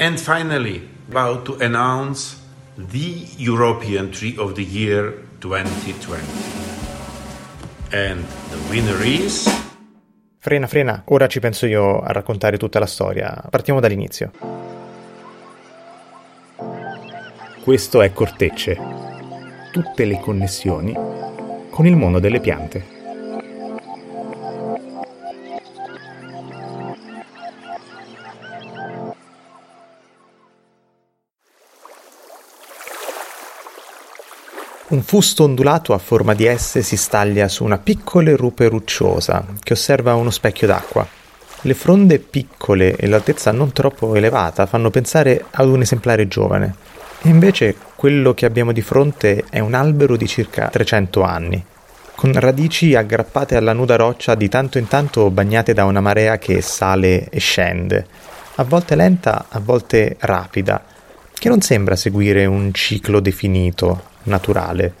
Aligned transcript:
And 0.00 0.18
finally, 0.18 0.88
about 1.10 1.44
to 1.44 1.58
announce 1.62 2.40
the 2.74 3.26
European 3.36 4.10
Tree 4.10 4.34
of 4.38 4.54
the 4.54 4.64
Year 4.64 5.12
2020. 5.40 6.24
And 7.92 8.24
the 8.48 8.56
winner 8.70 8.98
is... 9.04 9.46
Frena, 10.38 10.66
frena, 10.66 11.02
ora 11.04 11.26
ci 11.26 11.38
penso 11.38 11.66
io 11.66 12.00
a 12.00 12.12
raccontare 12.12 12.56
tutta 12.56 12.78
la 12.78 12.86
storia. 12.86 13.44
Partiamo 13.50 13.78
dall'inizio. 13.78 14.30
Questo 17.62 18.00
è 18.00 18.10
Cortecce. 18.14 18.78
Tutte 19.70 20.06
le 20.06 20.18
connessioni 20.18 20.94
con 21.68 21.84
il 21.84 21.96
mondo 21.96 22.20
delle 22.20 22.40
piante. 22.40 22.99
Un 34.90 35.02
fusto 35.02 35.44
ondulato 35.44 35.94
a 35.94 35.98
forma 35.98 36.34
di 36.34 36.52
S 36.52 36.80
si 36.80 36.96
staglia 36.96 37.46
su 37.46 37.62
una 37.62 37.78
piccola 37.78 38.34
rupe 38.34 38.66
rucciosa 38.66 39.46
che 39.62 39.74
osserva 39.74 40.16
uno 40.16 40.30
specchio 40.30 40.66
d'acqua. 40.66 41.06
Le 41.60 41.74
fronde 41.74 42.18
piccole 42.18 42.96
e 42.96 43.06
l'altezza 43.06 43.52
non 43.52 43.70
troppo 43.70 44.12
elevata 44.16 44.66
fanno 44.66 44.90
pensare 44.90 45.44
ad 45.48 45.68
un 45.68 45.82
esemplare 45.82 46.26
giovane. 46.26 46.74
E 47.22 47.28
invece 47.28 47.76
quello 47.94 48.34
che 48.34 48.46
abbiamo 48.46 48.72
di 48.72 48.82
fronte 48.82 49.44
è 49.48 49.60
un 49.60 49.74
albero 49.74 50.16
di 50.16 50.26
circa 50.26 50.66
300 50.66 51.22
anni, 51.22 51.64
con 52.16 52.32
radici 52.32 52.96
aggrappate 52.96 53.54
alla 53.54 53.72
nuda 53.72 53.94
roccia 53.94 54.34
di 54.34 54.48
tanto 54.48 54.78
in 54.78 54.88
tanto 54.88 55.30
bagnate 55.30 55.72
da 55.72 55.84
una 55.84 56.00
marea 56.00 56.36
che 56.38 56.60
sale 56.62 57.28
e 57.28 57.38
scende, 57.38 58.06
a 58.56 58.64
volte 58.64 58.96
lenta, 58.96 59.46
a 59.50 59.60
volte 59.60 60.16
rapida, 60.18 60.82
che 61.32 61.48
non 61.48 61.60
sembra 61.60 61.94
seguire 61.94 62.44
un 62.44 62.72
ciclo 62.74 63.20
definito, 63.20 64.09
naturale, 64.24 64.92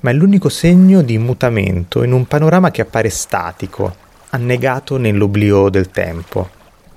ma 0.00 0.10
è 0.10 0.12
l'unico 0.12 0.48
segno 0.48 1.02
di 1.02 1.16
mutamento 1.18 2.02
in 2.02 2.12
un 2.12 2.26
panorama 2.26 2.70
che 2.70 2.82
appare 2.82 3.08
statico, 3.08 3.94
annegato 4.30 4.96
nell'oblio 4.96 5.68
del 5.68 5.90
tempo. 5.90 6.50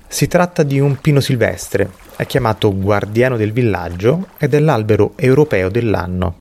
Si 0.08 0.28
tratta 0.28 0.64
di 0.64 0.80
un 0.80 0.98
pino 0.98 1.20
silvestre, 1.20 1.92
è 2.16 2.26
chiamato 2.26 2.76
guardiano 2.76 3.38
del 3.38 3.52
villaggio 3.52 4.30
ed 4.38 4.54
è 4.54 4.60
l'albero 4.60 5.14
europeo 5.16 5.70
dell'anno. 5.70 6.38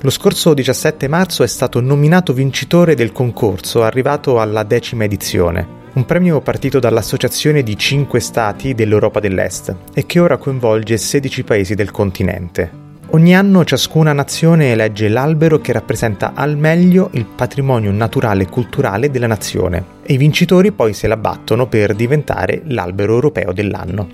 Lo 0.00 0.10
scorso 0.10 0.54
17 0.54 1.08
marzo 1.08 1.42
è 1.42 1.48
stato 1.48 1.80
nominato 1.80 2.32
vincitore 2.32 2.94
del 2.94 3.10
concorso 3.10 3.82
arrivato 3.82 4.40
alla 4.40 4.62
decima 4.62 5.04
edizione 5.04 5.84
un 5.96 6.04
premio 6.04 6.42
partito 6.42 6.78
dall'Associazione 6.78 7.62
di 7.62 7.74
cinque 7.74 8.20
Stati 8.20 8.74
dell'Europa 8.74 9.18
dell'Est 9.18 9.74
e 9.94 10.04
che 10.04 10.20
ora 10.20 10.36
coinvolge 10.36 10.98
16 10.98 11.42
paesi 11.42 11.74
del 11.74 11.90
continente. 11.90 12.84
Ogni 13.10 13.34
anno 13.34 13.64
ciascuna 13.64 14.12
nazione 14.12 14.72
elegge 14.72 15.08
l'albero 15.08 15.58
che 15.58 15.72
rappresenta 15.72 16.32
al 16.34 16.58
meglio 16.58 17.08
il 17.12 17.24
patrimonio 17.24 17.92
naturale 17.92 18.42
e 18.42 18.48
culturale 18.48 19.10
della 19.10 19.26
nazione 19.26 19.84
e 20.02 20.12
i 20.12 20.18
vincitori 20.18 20.70
poi 20.70 20.92
se 20.92 21.06
la 21.06 21.16
battono 21.16 21.66
per 21.66 21.94
diventare 21.94 22.60
l'albero 22.66 23.14
europeo 23.14 23.52
dell'anno. 23.54 24.08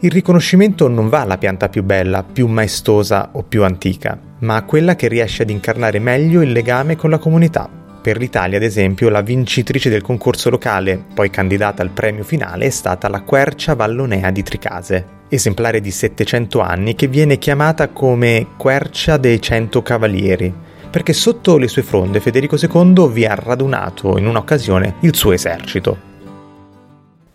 Il 0.00 0.10
riconoscimento 0.10 0.88
non 0.88 1.10
va 1.10 1.20
alla 1.20 1.36
pianta 1.36 1.68
più 1.68 1.82
bella, 1.82 2.22
più 2.22 2.46
maestosa 2.46 3.30
o 3.32 3.42
più 3.42 3.62
antica, 3.62 4.18
ma 4.38 4.56
a 4.56 4.64
quella 4.64 4.96
che 4.96 5.08
riesce 5.08 5.42
ad 5.42 5.50
incarnare 5.50 5.98
meglio 5.98 6.40
il 6.40 6.52
legame 6.52 6.96
con 6.96 7.10
la 7.10 7.18
comunità, 7.18 7.68
per 8.06 8.18
l'Italia, 8.18 8.58
ad 8.58 8.62
esempio, 8.62 9.08
la 9.08 9.20
vincitrice 9.20 9.90
del 9.90 10.00
concorso 10.00 10.48
locale, 10.48 11.06
poi 11.12 11.28
candidata 11.28 11.82
al 11.82 11.90
premio 11.90 12.22
finale, 12.22 12.66
è 12.66 12.70
stata 12.70 13.08
la 13.08 13.22
Quercia 13.22 13.74
Vallonea 13.74 14.30
di 14.30 14.44
Tricase, 14.44 15.04
esemplare 15.28 15.80
di 15.80 15.90
700 15.90 16.60
anni 16.60 16.94
che 16.94 17.08
viene 17.08 17.36
chiamata 17.38 17.88
come 17.88 18.50
Quercia 18.56 19.16
dei 19.16 19.42
Cento 19.42 19.82
Cavalieri, 19.82 20.54
perché 20.88 21.12
sotto 21.12 21.58
le 21.58 21.66
sue 21.66 21.82
fronde 21.82 22.20
Federico 22.20 22.56
II 22.56 23.08
vi 23.08 23.26
ha 23.26 23.34
radunato 23.34 24.16
in 24.18 24.28
un'occasione 24.28 24.98
il 25.00 25.16
suo 25.16 25.32
esercito. 25.32 25.98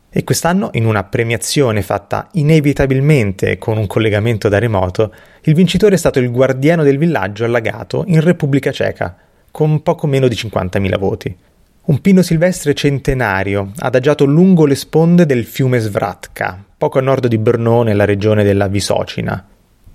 E 0.09 0.23
quest'anno, 0.23 0.69
in 0.75 0.85
una 0.85 1.03
premiazione 1.03 1.81
fatta 1.81 2.29
inevitabilmente 2.35 3.57
con 3.57 3.77
un 3.77 3.87
collegamento 3.87 4.47
da 4.47 4.57
remoto, 4.57 5.13
il 5.41 5.53
vincitore 5.53 5.95
è 5.95 5.97
stato 5.97 6.19
il 6.19 6.31
guardiano 6.31 6.83
del 6.83 6.97
villaggio 6.97 7.43
allagato 7.43 8.05
in 8.07 8.21
Repubblica 8.21 8.71
Ceca, 8.71 9.17
con 9.51 9.83
poco 9.83 10.07
meno 10.07 10.27
di 10.27 10.35
50.000 10.35 10.97
voti. 10.97 11.35
Un 11.83 11.99
pino 11.99 12.21
silvestre 12.21 12.73
centenario, 12.73 13.71
adagiato 13.77 14.25
lungo 14.25 14.65
le 14.65 14.75
sponde 14.75 15.25
del 15.25 15.45
fiume 15.45 15.79
Svratka, 15.79 16.63
poco 16.77 16.99
a 16.99 17.01
nord 17.01 17.27
di 17.27 17.37
Brno 17.37 17.83
nella 17.83 18.05
regione 18.05 18.43
della 18.43 18.67
Visocina. 18.67 19.45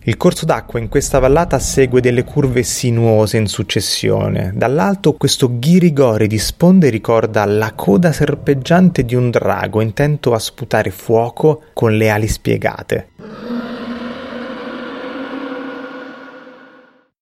Il 0.09 0.17
corso 0.17 0.47
d'acqua 0.47 0.79
in 0.79 0.89
questa 0.89 1.19
vallata 1.19 1.59
segue 1.59 2.01
delle 2.01 2.23
curve 2.23 2.63
sinuose 2.63 3.39
in 3.39 3.49
successione. 3.49 4.53
Dall'alto 4.55 5.15
questo 5.15 5.59
ghirigori 5.59 6.29
di 6.29 6.39
sponde 6.39 6.91
ricorda 6.91 7.45
la 7.45 7.73
coda 7.75 8.13
serpeggiante 8.13 9.05
di 9.05 9.17
un 9.17 9.31
drago 9.31 9.81
intento 9.81 10.33
a 10.33 10.39
sputare 10.39 10.91
fuoco 10.91 11.63
con 11.73 11.97
le 11.97 12.09
ali 12.11 12.29
spiegate. 12.29 13.09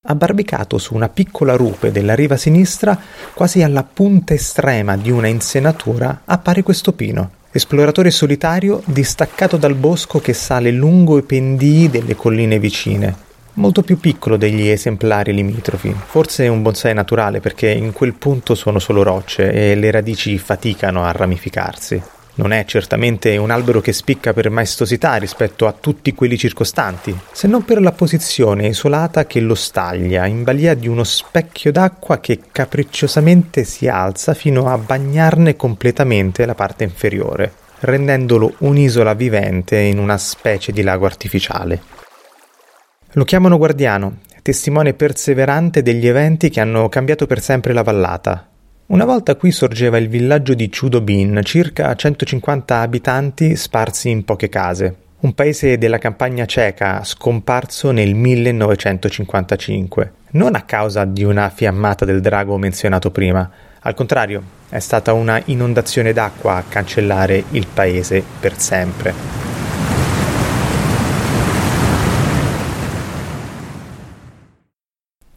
Abbarbicato 0.07 0.77
su 0.77 0.95
una 0.95 1.09
piccola 1.09 1.57
rupe 1.57 1.91
della 1.91 2.15
riva 2.15 2.37
sinistra, 2.37 2.99
quasi 3.33 3.63
alla 3.63 3.85
punta 3.85 4.35
estrema 4.35 4.99
di 4.99 5.11
una 5.11 5.29
insenatura, 5.29 6.21
appare 6.27 6.63
questo 6.63 6.93
pino, 6.93 7.31
esploratore 7.51 8.11
solitario 8.11 8.83
distaccato 8.85 9.57
dal 9.57 9.75
bosco 9.75 10.21
che 10.21 10.35
sale 10.35 10.71
lungo 10.71 11.17
i 11.17 11.23
pendii 11.23 11.89
delle 11.89 12.17
colline 12.17 12.59
vicine, 12.59 13.17
molto 13.55 13.81
più 13.81 13.99
piccolo 13.99 14.37
degli 14.37 14.69
esemplari 14.69 15.33
limitrofi. 15.33 15.95
Forse 16.05 16.49
un 16.49 16.61
bonsai 16.61 16.93
naturale 16.93 17.41
perché 17.41 17.71
in 17.71 17.95
quel 17.95 18.13
punto 18.13 18.55
sono 18.55 18.79
solo 18.79 19.03
rocce 19.03 19.51
e 19.53 19.75
le 19.75 19.91
radici 19.91 20.37
faticano 20.37 21.03
a 21.03 21.13
ramificarsi. 21.13 22.03
Non 22.37 22.53
è 22.53 22.65
certamente 22.65 23.37
un 23.37 23.53
albero 23.53 23.81
che 23.81 23.93
spicca 23.93 24.33
per 24.33 24.51
maestosità 24.51 25.15
rispetto 25.17 25.69
a 25.69 25.73
tutti 25.73 26.15
quelli 26.15 26.37
circostanti, 26.37 27.17
se 27.31 27.47
non 27.47 27.65
per 27.65 27.81
la 27.81 27.93
posizione 27.93 28.67
isolata 28.67 29.25
che 29.25 29.39
lo 29.39 29.55
staglia 29.55 30.27
in 30.27 30.43
balia 30.43 30.75
di 30.75 30.89
uno 30.89 31.05
specchio 31.05 31.71
d'acqua 31.71 32.19
che 32.19 32.41
capricciosamente 32.51 33.63
si 33.63 33.87
alza 33.87 34.35
fino 34.35 34.69
a 34.69 34.77
bagnarne 34.77 35.55
completamente 35.55 36.45
la 36.45 36.57
parte 36.57 36.83
inferiore, 36.83 37.53
rendendolo 37.81 38.55
un'isola 38.59 39.15
vivente 39.15 39.79
in 39.79 39.99
una 39.99 40.19
specie 40.19 40.73
di 40.73 40.83
lago 40.83 41.07
artificiale. 41.07 41.83
Lo 43.13 43.23
chiamano 43.23 43.59
guardiano, 43.59 44.19
testimone 44.43 44.95
perseverante 44.95 45.83
degli 45.83 46.09
eventi 46.09 46.51
che 46.51 46.59
hanno 46.59 46.89
cambiato 46.89 47.29
per 47.29 47.41
sempre 47.41 47.73
la 47.73 47.83
vallata, 47.83 48.49
una 48.87 49.05
volta 49.07 49.37
qui 49.37 49.51
sorgeva 49.51 49.97
il 49.97 50.09
villaggio 50.09 50.53
di 50.55 50.69
Chudobin, 50.69 51.41
circa 51.43 51.95
150 51.95 52.81
abitanti 52.81 53.57
sparsi 53.57 54.11
in 54.11 54.25
poche 54.25 54.51
case, 54.51 54.97
un 55.21 55.33
paese 55.33 55.79
della 55.79 55.99
campagna 55.99 56.45
ceca 56.45 57.03
scomparso 57.03 57.93
nel 57.93 58.15
1955, 58.15 60.13
non 60.33 60.55
a 60.55 60.63
causa 60.63 61.07
di 61.07 61.25
una 61.25 61.49
fiammata 61.49 62.05
del 62.05 62.21
drago 62.21 62.59
menzionato 62.59 63.11
prima, 63.11 63.51
al 63.87 63.95
contrario, 63.95 64.43
è 64.69 64.81
stata 64.81 65.13
una 65.13 65.41
inondazione 65.47 66.13
d'acqua 66.13 66.57
a 66.57 66.65
cancellare 66.69 67.45
il 67.51 67.67
paese 67.67 68.23
per 68.41 68.59
sempre. 68.59 69.44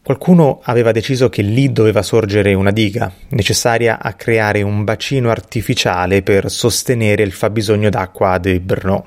Qualcuno 0.08 0.60
aveva 0.62 0.90
deciso 0.90 1.28
che 1.28 1.42
lì 1.42 1.70
doveva 1.70 2.00
sorgere 2.00 2.54
una 2.54 2.70
diga, 2.70 3.12
necessaria 3.28 4.00
a 4.00 4.14
creare 4.14 4.62
un 4.62 4.82
bacino 4.82 5.28
artificiale 5.28 6.22
per 6.22 6.50
sostenere 6.50 7.22
il 7.22 7.32
fabbisogno 7.32 7.90
d'acqua 7.90 8.38
di 8.38 8.58
Brno. 8.58 9.06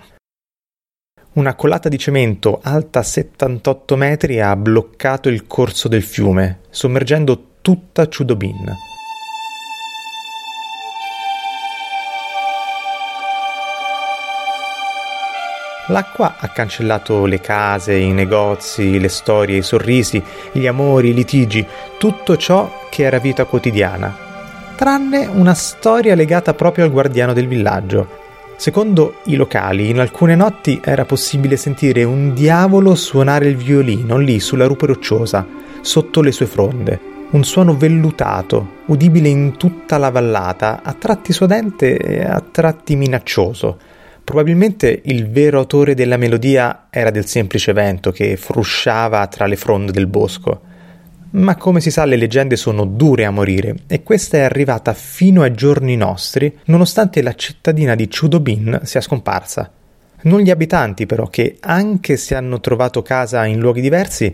Una 1.34 1.56
colata 1.56 1.90
di 1.90 1.98
cemento 1.98 2.60
alta 2.62 3.02
78 3.02 3.96
metri 3.96 4.42
ha 4.42 4.56
bloccato 4.56 5.28
il 5.28 5.48
corso 5.48 5.88
del 5.88 6.04
fiume, 6.04 6.60
sommergendo 6.70 7.56
tutta 7.62 8.08
Chudobin. 8.08 8.72
L'acqua 15.92 16.36
ha 16.40 16.48
cancellato 16.48 17.26
le 17.26 17.42
case, 17.42 17.98
i 17.98 18.14
negozi, 18.14 18.98
le 18.98 19.10
storie, 19.10 19.58
i 19.58 19.62
sorrisi, 19.62 20.24
gli 20.54 20.66
amori, 20.66 21.10
i 21.10 21.14
litigi, 21.14 21.68
tutto 21.98 22.38
ciò 22.38 22.88
che 22.90 23.04
era 23.04 23.20
vita 23.20 23.44
quotidiana, 23.44 24.16
tranne 24.78 25.26
una 25.26 25.54
storia 25.54 26.16
legata 26.16 26.54
proprio 26.54 26.86
al 26.86 26.92
guardiano 26.92 27.34
del 27.34 27.50
villaggio. 27.50 28.20
Secondo 28.56 29.16
i 29.26 29.36
locali, 29.36 29.90
in 29.90 30.00
alcune 30.00 30.36
notti 30.36 30.80
era 30.82 31.04
possibile 31.04 31.58
sentire 31.58 32.06
un 32.06 32.34
diavolo 32.34 32.96
suonare 32.96 33.48
il 33.48 33.58
violino 33.58 34.18
lì 34.18 34.40
sulla 34.40 34.68
rupe 34.68 34.86
rocciosa, 34.86 35.46
sotto 35.82 36.22
le 36.22 36.32
sue 36.32 36.46
fronde. 36.46 37.10
un 37.32 37.44
suono 37.44 37.76
vellutato, 37.78 38.80
udibile 38.88 39.30
in 39.30 39.56
tutta 39.56 39.98
la 39.98 40.10
vallata, 40.10 40.82
a 40.84 40.94
tratti 40.94 41.32
suadente 41.32 41.98
e 41.98 42.24
a 42.24 42.42
tratti 42.50 42.96
minaccioso. 42.96 43.78
Probabilmente 44.32 45.02
il 45.04 45.30
vero 45.30 45.60
autore 45.60 45.94
della 45.94 46.16
melodia 46.16 46.88
era 46.90 47.10
del 47.10 47.26
semplice 47.26 47.74
vento 47.74 48.12
che 48.12 48.38
frusciava 48.38 49.28
tra 49.28 49.46
le 49.46 49.58
fronde 49.58 49.92
del 49.92 50.08
bosco. 50.08 50.62
Ma 51.32 51.58
come 51.58 51.82
si 51.82 51.92
sa 51.92 52.06
le 52.06 52.16
leggende 52.16 52.56
sono 52.56 52.86
dure 52.86 53.26
a 53.26 53.30
morire 53.30 53.76
e 53.88 54.04
questa 54.04 54.38
è 54.38 54.40
arrivata 54.40 54.94
fino 54.94 55.42
ai 55.42 55.54
giorni 55.54 55.98
nostri 55.98 56.60
nonostante 56.68 57.22
la 57.22 57.36
cittadina 57.36 57.94
di 57.94 58.08
Chudobin 58.08 58.80
sia 58.84 59.02
scomparsa. 59.02 59.70
Non 60.22 60.40
gli 60.40 60.50
abitanti 60.50 61.06
però 61.06 61.28
che, 61.28 61.58
anche 61.60 62.16
se 62.16 62.34
hanno 62.34 62.62
trovato 62.62 63.02
casa 63.02 63.44
in 63.44 63.60
luoghi 63.60 63.82
diversi, 63.82 64.34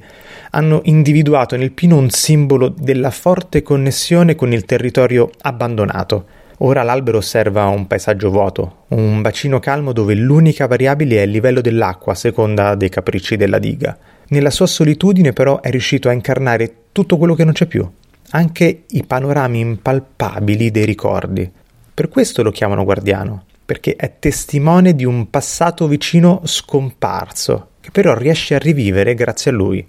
hanno 0.51 0.81
individuato 0.83 1.55
nel 1.55 1.71
pino 1.71 1.97
un 1.97 2.11
simbolo 2.11 2.69
della 2.69 3.09
forte 3.09 3.63
connessione 3.63 4.35
con 4.35 4.53
il 4.53 4.63
territorio 4.63 5.31
abbandonato. 5.41 6.36
Ora 6.59 6.81
l'albero 6.81 7.19
osserva 7.19 7.65
un 7.65 7.85
paesaggio 7.85 8.31
vuoto, 8.31 8.85
un 8.89 9.21
bacino 9.21 9.59
calmo 9.59 9.93
dove 9.93 10.15
l'unica 10.15 10.65
variabile 10.65 11.17
è 11.17 11.21
il 11.21 11.29
livello 11.29 11.61
dell'acqua 11.61 12.13
a 12.13 12.15
seconda 12.15 12.73
dei 12.73 12.89
capricci 12.89 13.35
della 13.35 13.59
diga. 13.59 13.95
Nella 14.29 14.49
sua 14.49 14.65
solitudine 14.65 15.33
però 15.33 15.61
è 15.61 15.69
riuscito 15.69 16.09
a 16.09 16.13
incarnare 16.13 16.73
tutto 16.91 17.17
quello 17.17 17.35
che 17.35 17.43
non 17.43 17.53
c'è 17.53 17.67
più, 17.67 17.87
anche 18.31 18.83
i 18.87 19.03
panorami 19.03 19.59
impalpabili 19.59 20.71
dei 20.71 20.85
ricordi. 20.85 21.49
Per 21.93 22.09
questo 22.09 22.41
lo 22.41 22.51
chiamano 22.51 22.83
guardiano 22.83 23.45
perché 23.67 23.97
è 23.97 24.13
testimone 24.17 24.95
di 24.95 25.03
un 25.03 25.29
passato 25.29 25.87
vicino 25.87 26.39
scomparso, 26.45 27.71
che 27.81 27.91
però 27.91 28.15
riesce 28.15 28.55
a 28.55 28.59
rivivere 28.59 29.13
grazie 29.13 29.51
a 29.51 29.53
lui. 29.53 29.85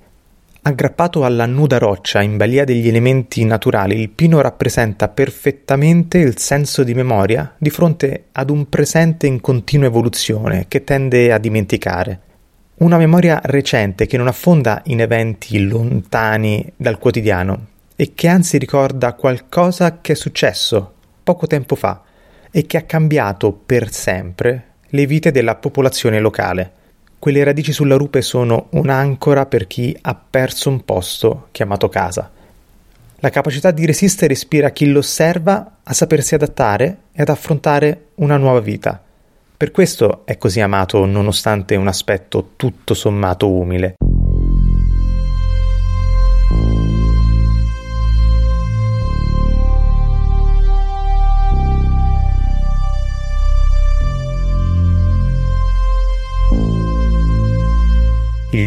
Aggrappato 0.60 1.24
alla 1.24 1.46
nuda 1.46 1.78
roccia 1.78 2.20
in 2.20 2.36
balia 2.36 2.64
degli 2.64 2.88
elementi 2.88 3.44
naturali, 3.44 3.98
il 3.98 4.10
pino 4.10 4.40
rappresenta 4.40 5.08
perfettamente 5.08 6.18
il 6.18 6.36
senso 6.36 6.82
di 6.82 6.94
memoria 6.94 7.54
di 7.56 7.70
fronte 7.70 8.24
ad 8.32 8.50
un 8.50 8.68
presente 8.68 9.26
in 9.26 9.40
continua 9.40 9.86
evoluzione 9.86 10.66
che 10.68 10.84
tende 10.84 11.32
a 11.32 11.38
dimenticare. 11.38 12.20
Una 12.78 12.98
memoria 12.98 13.40
recente 13.42 14.06
che 14.06 14.16
non 14.16 14.26
affonda 14.26 14.82
in 14.86 15.00
eventi 15.00 15.66
lontani 15.66 16.72
dal 16.76 16.98
quotidiano 16.98 17.66
e 17.96 18.12
che 18.14 18.28
anzi 18.28 18.58
ricorda 18.58 19.14
qualcosa 19.14 20.00
che 20.00 20.12
è 20.12 20.16
successo 20.16 20.94
poco 21.22 21.46
tempo 21.46 21.76
fa 21.76 22.02
e 22.50 22.66
che 22.66 22.76
ha 22.76 22.82
cambiato 22.82 23.52
per 23.52 23.90
sempre 23.90 24.74
le 24.88 25.06
vite 25.06 25.30
della 25.30 25.56
popolazione 25.56 26.20
locale. 26.20 26.72
Quelle 27.18 27.42
radici 27.42 27.72
sulla 27.72 27.96
rupe 27.96 28.22
sono 28.22 28.68
un'ancora 28.70 29.46
per 29.46 29.66
chi 29.66 29.96
ha 30.02 30.14
perso 30.14 30.68
un 30.68 30.84
posto 30.84 31.48
chiamato 31.50 31.88
casa. 31.88 32.30
La 33.16 33.30
capacità 33.30 33.72
di 33.72 33.84
resistere 33.84 34.34
ispira 34.34 34.70
chi 34.70 34.86
lo 34.86 35.00
osserva 35.00 35.78
a 35.82 35.92
sapersi 35.92 36.36
adattare 36.36 36.98
e 37.12 37.22
ad 37.22 37.28
affrontare 37.28 38.10
una 38.16 38.36
nuova 38.36 38.60
vita. 38.60 39.02
Per 39.56 39.72
questo 39.72 40.22
è 40.24 40.38
così 40.38 40.60
amato 40.60 41.04
nonostante 41.04 41.74
un 41.74 41.88
aspetto 41.88 42.50
tutto 42.54 42.94
sommato 42.94 43.50
umile. 43.50 43.96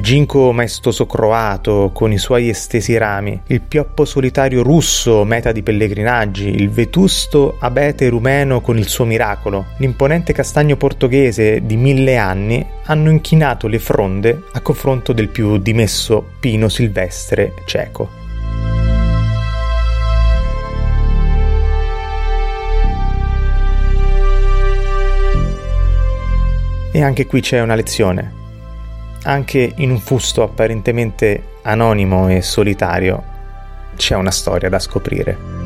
Il 0.01 0.07
ginkgo 0.07 0.51
maestoso 0.51 1.05
croato 1.05 1.91
con 1.93 2.11
i 2.11 2.17
suoi 2.17 2.49
estesi 2.49 2.97
rami, 2.97 3.39
il 3.47 3.61
pioppo 3.61 4.03
solitario 4.03 4.63
russo 4.63 5.23
meta 5.25 5.51
di 5.51 5.61
pellegrinaggi, 5.61 6.49
il 6.49 6.71
vetusto 6.71 7.57
abete 7.59 8.09
rumeno 8.09 8.61
con 8.61 8.79
il 8.79 8.87
suo 8.87 9.05
miracolo, 9.05 9.67
l'imponente 9.77 10.33
castagno 10.33 10.75
portoghese 10.75 11.63
di 11.67 11.77
mille 11.77 12.17
anni 12.17 12.65
hanno 12.85 13.11
inchinato 13.11 13.67
le 13.67 13.77
fronde 13.77 14.45
a 14.53 14.61
confronto 14.61 15.13
del 15.13 15.27
più 15.29 15.57
dimesso 15.57 16.31
pino 16.39 16.67
silvestre 16.67 17.53
cieco. 17.65 18.09
E 26.91 27.01
anche 27.03 27.27
qui 27.27 27.39
c'è 27.41 27.61
una 27.61 27.75
lezione. 27.75 28.40
Anche 29.23 29.73
in 29.77 29.91
un 29.91 29.99
fusto 29.99 30.41
apparentemente 30.41 31.59
anonimo 31.63 32.27
e 32.29 32.41
solitario 32.41 33.23
c'è 33.95 34.15
una 34.15 34.31
storia 34.31 34.67
da 34.67 34.79
scoprire. 34.79 35.60